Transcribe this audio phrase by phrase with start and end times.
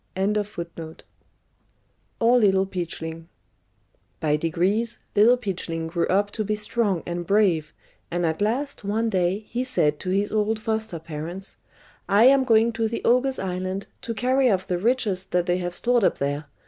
[0.15, 0.99] ]By degrees
[2.23, 3.27] Little Peachling
[5.87, 7.71] grew up to be strong and brave,
[8.09, 11.57] and at last one day he said to his old foster parents
[12.09, 15.75] "I am going to the ogres' island to carry off the riches that they have
[15.75, 16.45] stored up there.